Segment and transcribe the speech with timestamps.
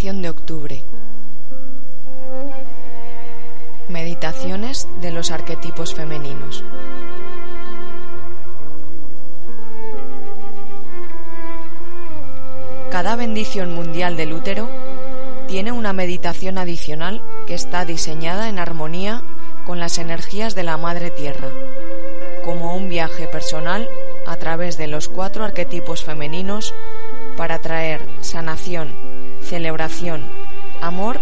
[0.00, 0.82] De octubre.
[3.90, 6.64] Meditaciones de los arquetipos femeninos.
[12.90, 14.70] Cada bendición mundial del útero
[15.48, 19.22] tiene una meditación adicional que está diseñada en armonía
[19.66, 21.50] con las energías de la Madre Tierra,
[22.42, 23.86] como un viaje personal
[24.26, 26.72] a través de los cuatro arquetipos femeninos
[27.36, 29.19] para traer sanación,
[29.50, 30.22] celebración,
[30.80, 31.18] amor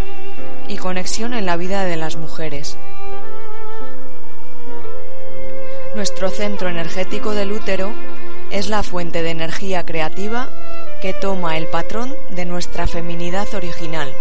[0.68, 2.76] y conexión en la vida de las mujeres.
[5.96, 7.90] Nuestro centro energético del útero
[8.50, 10.50] es la fuente de energía creativa
[11.00, 14.12] que toma el patrón de nuestra feminidad original,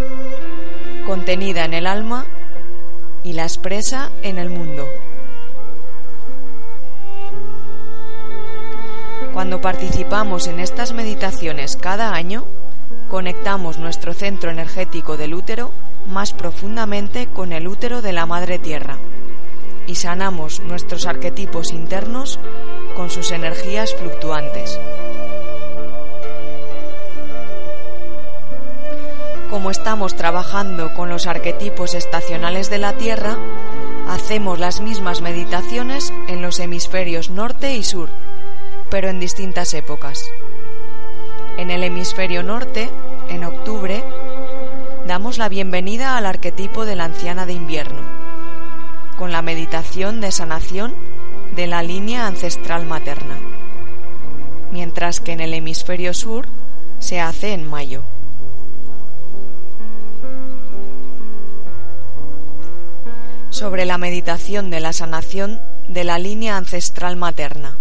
[1.06, 2.26] contenida en el alma
[3.26, 4.88] y la expresa en el mundo.
[9.34, 12.46] Cuando participamos en estas meditaciones cada año,
[13.10, 15.72] conectamos nuestro centro energético del útero
[16.08, 18.98] más profundamente con el útero de la Madre Tierra
[19.88, 22.40] y sanamos nuestros arquetipos internos
[22.96, 24.80] con sus energías fluctuantes.
[29.50, 33.38] como estamos trabajando con los arquetipos estacionales de la Tierra,
[34.10, 38.10] hacemos las mismas meditaciones en los hemisferios norte y sur,
[38.90, 40.32] pero en distintas épocas.
[41.58, 42.90] En el hemisferio norte,
[43.30, 44.04] en octubre,
[45.06, 48.02] damos la bienvenida al arquetipo de la anciana de invierno,
[49.18, 50.94] con la meditación de sanación
[51.56, 53.38] de la línea ancestral materna,
[54.72, 56.48] mientras que en el hemisferio sur
[57.00, 58.04] se hace en mayo.
[63.58, 67.76] sobre la meditación de la sanación de la línea ancestral materna.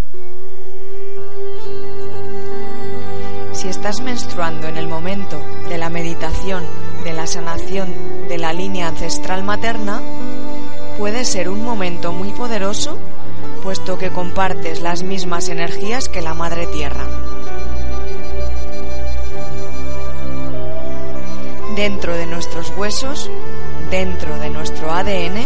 [3.67, 6.63] Si estás menstruando en el momento de la meditación
[7.03, 7.93] de la sanación
[8.29, 10.01] de la línea ancestral materna,
[10.99, 12.97] puede ser un momento muy poderoso
[13.65, 17.09] puesto que compartes las mismas energías que la Madre Tierra.
[21.75, 23.29] Dentro de nuestros huesos
[23.91, 25.45] dentro de nuestro ADN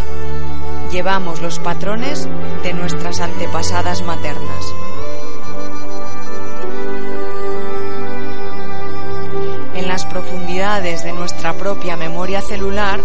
[0.91, 2.29] llevamos los patrones
[2.61, 4.90] de nuestras antepasadas maternas.
[10.11, 12.99] Profundidades de nuestra propia memoria celular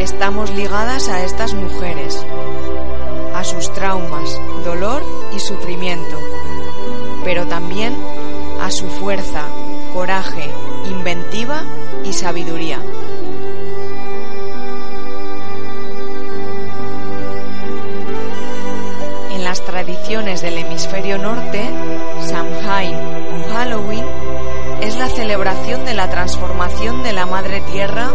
[0.00, 2.24] estamos ligadas a estas mujeres,
[3.34, 5.04] a sus traumas, dolor
[5.36, 6.18] y sufrimiento,
[7.24, 7.94] pero también
[8.60, 9.44] a su fuerza,
[9.92, 10.50] coraje,
[10.86, 11.62] inventiva
[12.04, 12.80] y sabiduría.
[19.74, 21.68] tradiciones del hemisferio norte,
[22.22, 24.04] Samhain o Halloween,
[24.84, 28.10] es la celebración de la transformación de la Madre Tierra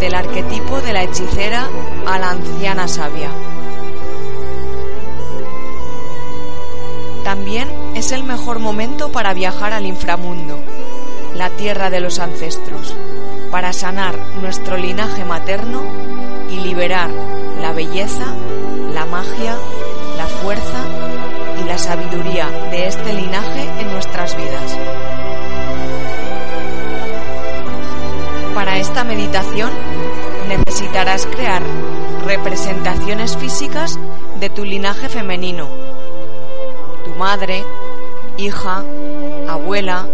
[0.00, 1.68] del arquetipo de la hechicera
[2.06, 3.30] a la anciana sabia.
[7.24, 10.58] También es el mejor momento para viajar al inframundo,
[11.34, 12.94] la tierra de los ancestros,
[13.50, 15.82] para sanar nuestro linaje materno
[16.48, 17.10] y liberar
[17.60, 18.26] la belleza,
[18.94, 19.56] la magia
[20.16, 20.82] la fuerza
[21.60, 24.76] y la sabiduría de este linaje en nuestras vidas.
[29.06, 29.70] Meditación
[30.48, 31.62] necesitarás crear
[32.24, 33.98] representaciones físicas
[34.40, 35.68] de tu linaje femenino,
[37.04, 37.64] tu madre,
[38.36, 38.84] hija,
[39.48, 40.08] abuela,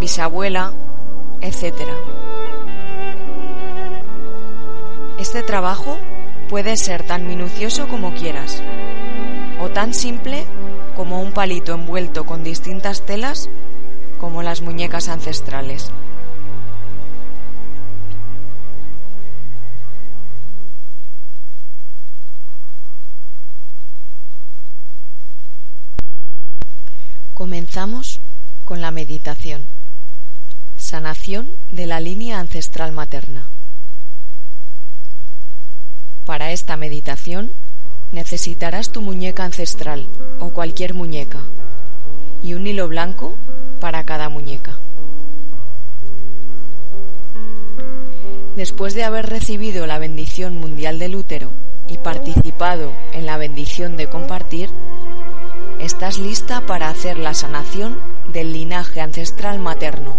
[0.00, 0.72] bisabuela,
[1.40, 1.74] etc.
[5.18, 5.98] Este trabajo
[6.48, 8.62] puede ser tan minucioso como quieras
[9.60, 10.44] o tan simple
[10.96, 13.48] como un palito envuelto con distintas telas
[14.18, 15.92] como las muñecas ancestrales.
[27.72, 28.18] Comenzamos
[28.64, 29.64] con la meditación.
[30.76, 33.44] Sanación de la línea ancestral materna.
[36.26, 37.52] Para esta meditación
[38.10, 40.08] necesitarás tu muñeca ancestral
[40.40, 41.44] o cualquier muñeca
[42.42, 43.36] y un hilo blanco
[43.78, 44.76] para cada muñeca.
[48.56, 51.52] Después de haber recibido la bendición mundial del útero
[51.86, 54.70] y participado en la bendición de compartir,
[55.80, 57.98] estás lista para hacer la sanación
[58.32, 60.14] del linaje ancestral materno.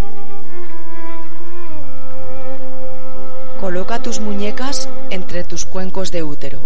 [3.59, 6.59] Coloca tus muñecas entre tus cuencos de útero,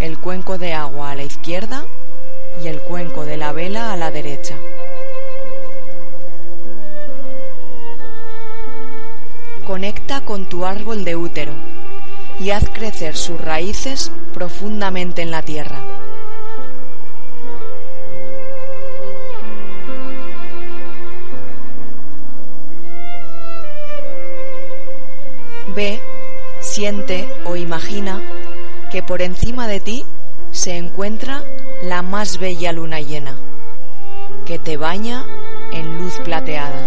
[0.00, 1.84] el cuenco de agua a la izquierda
[2.62, 4.54] y el cuenco de la vela a la derecha.
[9.66, 11.54] Conecta con tu árbol de útero
[12.38, 15.80] y haz crecer sus raíces profundamente en la tierra.
[25.76, 26.00] Ve,
[26.60, 28.22] siente o imagina
[28.90, 30.06] que por encima de ti
[30.50, 31.42] se encuentra
[31.82, 33.36] la más bella luna llena,
[34.46, 35.26] que te baña
[35.72, 36.80] en luz plateada.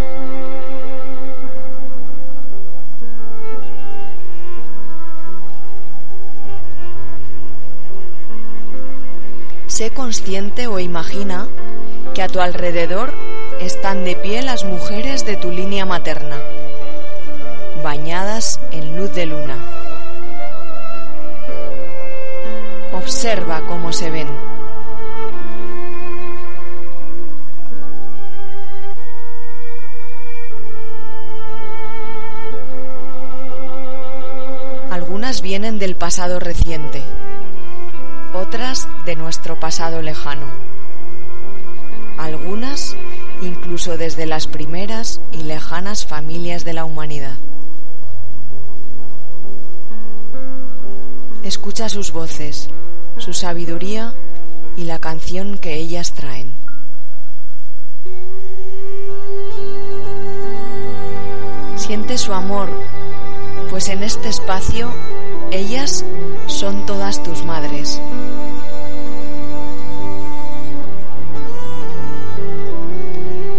[9.67, 11.47] Sé consciente o imagina
[12.15, 13.13] que a tu alrededor
[13.61, 16.37] están de pie las mujeres de tu línea materna,
[17.83, 19.57] bañadas en luz de luna.
[22.93, 24.27] Observa cómo se ven.
[34.91, 37.01] Algunas vienen del pasado reciente,
[38.33, 40.47] otras de nuestro pasado lejano.
[42.17, 42.95] Algunas
[43.41, 47.37] incluso desde las primeras y lejanas familias de la humanidad.
[51.43, 52.69] Escucha sus voces,
[53.17, 54.13] su sabiduría
[54.75, 56.53] y la canción que ellas traen.
[61.77, 62.69] Siente su amor,
[63.69, 64.91] pues en este espacio
[65.51, 66.05] ellas
[66.47, 68.01] son todas tus madres.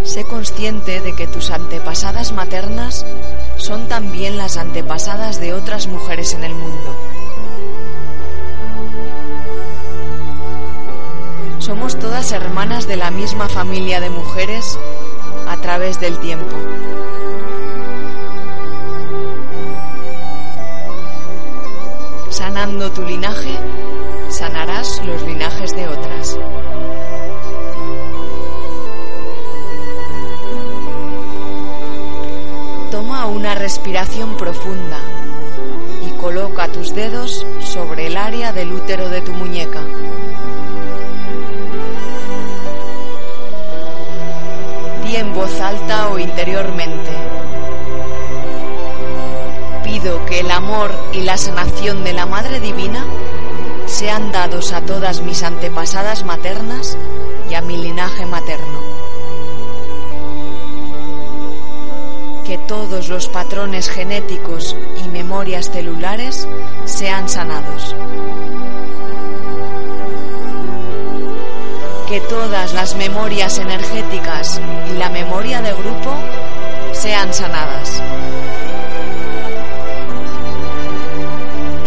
[0.04, 3.06] Sé consciente de que tus antepasadas maternas
[3.56, 7.09] son también las antepasadas de otras mujeres en el mundo.
[11.70, 14.76] Somos todas hermanas de la misma familia de mujeres
[15.48, 16.56] a través del tiempo.
[22.28, 23.56] Sanando tu linaje,
[24.30, 26.36] sanarás los linajes de otras.
[32.90, 34.98] Toma una respiración profunda
[36.04, 39.84] y coloca tus dedos sobre el área del útero de tu muñeca.
[45.34, 47.10] Voz alta o interiormente.
[49.84, 53.04] Pido que el amor y la sanación de la Madre Divina
[53.86, 56.96] sean dados a todas mis antepasadas maternas
[57.50, 58.80] y a mi linaje materno.
[62.44, 66.48] Que todos los patrones genéticos y memorias celulares
[66.84, 67.94] sean sanados.
[72.10, 74.60] Que todas las memorias energéticas
[74.92, 76.12] y la memoria de grupo
[76.90, 78.02] sean sanadas.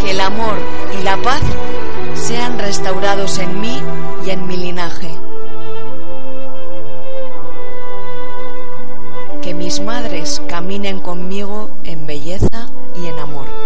[0.02, 0.56] Que el amor
[0.98, 1.42] y la paz
[2.14, 3.82] sean restaurados en mí
[4.26, 5.14] y en mi linaje.
[9.42, 13.63] Que mis madres caminen conmigo en belleza y en amor.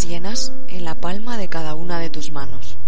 [0.00, 2.78] Llenas en la palma de cada una de tus manos.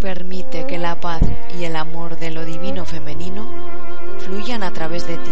[0.00, 1.22] Permite que la paz
[1.58, 3.46] y el amor de lo divino femenino
[4.18, 5.30] fluyan a través de ti,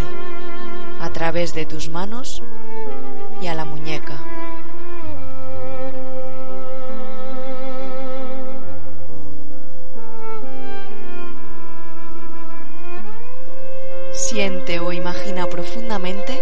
[1.00, 2.40] a través de tus manos
[3.42, 4.41] y a la muñeca.
[14.32, 16.40] Siente o imagina profundamente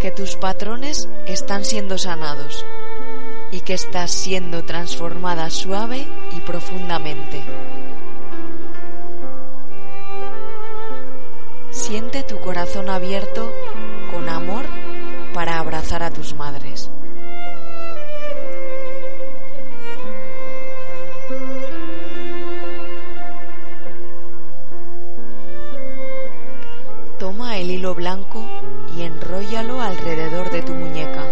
[0.00, 2.64] que tus patrones están siendo sanados
[3.50, 6.06] y que estás siendo transformada suave
[6.36, 7.42] y profundamente.
[11.70, 13.52] Siente tu corazón abierto
[14.12, 14.64] con amor
[15.34, 16.92] para abrazar a tus madres.
[27.96, 28.44] Blanco
[28.96, 31.24] y enróllalo alrededor de tu muñeca.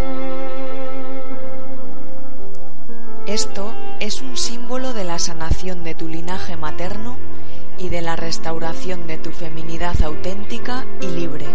[3.27, 7.17] Esto es un símbolo de la sanación de tu linaje materno
[7.79, 11.47] y de la restauración de tu feminidad auténtica y libre.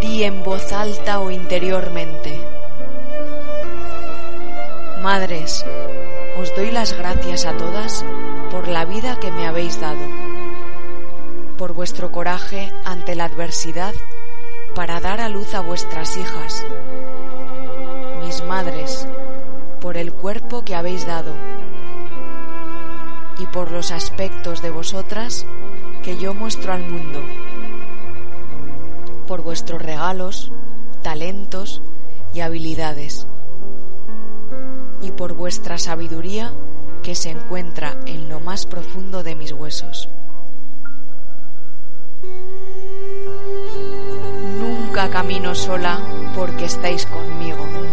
[0.00, 2.38] Di en voz alta o interiormente,
[5.02, 5.64] Madres,
[6.38, 8.04] os doy las gracias a todas
[8.50, 10.00] por la vida que me habéis dado,
[11.58, 13.94] por vuestro coraje ante la adversidad
[14.74, 16.64] para dar a luz a vuestras hijas,
[18.24, 19.06] mis madres,
[19.80, 21.32] por el cuerpo que habéis dado
[23.38, 25.46] y por los aspectos de vosotras
[26.02, 27.20] que yo muestro al mundo,
[29.28, 30.50] por vuestros regalos,
[31.02, 31.82] talentos
[32.32, 33.26] y habilidades,
[35.02, 36.52] y por vuestra sabiduría
[37.02, 40.08] que se encuentra en lo más profundo de mis huesos.
[44.94, 45.98] Nunca camino sola
[46.36, 47.83] porque estáis conmigo.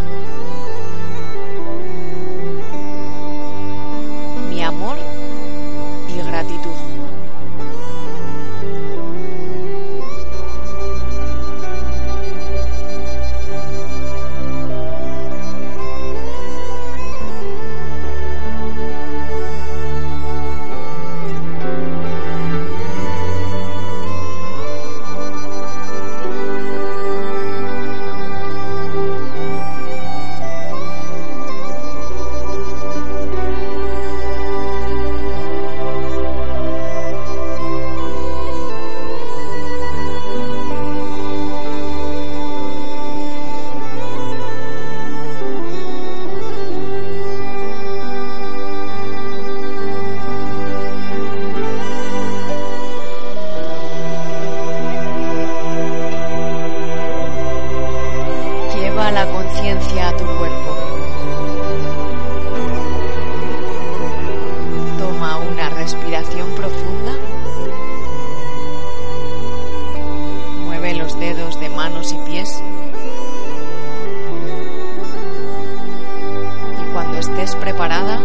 [77.55, 78.19] Preparada,